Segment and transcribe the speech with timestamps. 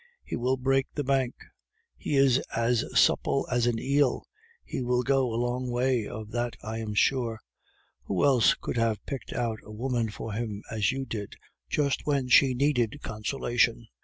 [0.23, 1.35] "He will break the bank.
[1.95, 4.25] He is as supple as an eel;
[4.65, 7.39] he will go a long way, of that I am sure.
[8.05, 11.35] Who else could have picked out a woman for him, as you did,
[11.69, 13.89] just when she needed consolation?"